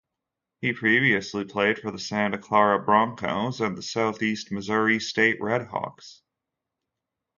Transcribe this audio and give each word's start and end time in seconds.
He 0.61 0.73
previously 0.73 1.45
played 1.45 1.77
for 1.77 1.91
the 1.91 1.99
Santa 1.99 2.39
Clara 2.39 2.81
Broncos 2.83 3.61
and 3.61 3.77
the 3.77 3.83
Southeast 3.83 4.51
Missouri 4.51 4.99
State 4.99 5.39
Redhawks. 5.39 6.21